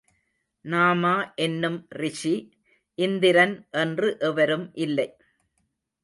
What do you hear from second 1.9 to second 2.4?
ரிஷி,